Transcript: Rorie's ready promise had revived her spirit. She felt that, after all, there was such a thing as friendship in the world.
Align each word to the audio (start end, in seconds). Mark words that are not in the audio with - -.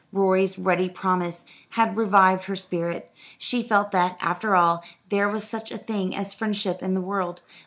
Rorie's 0.11 0.57
ready 0.57 0.89
promise 0.89 1.45
had 1.77 1.95
revived 1.95 2.45
her 2.45 2.55
spirit. 2.55 3.11
She 3.37 3.61
felt 3.61 3.91
that, 3.91 4.17
after 4.19 4.55
all, 4.55 4.83
there 5.09 5.29
was 5.29 5.47
such 5.47 5.71
a 5.71 5.77
thing 5.77 6.15
as 6.15 6.33
friendship 6.33 6.81
in 6.81 6.95
the 6.95 7.01
world. 7.01 7.43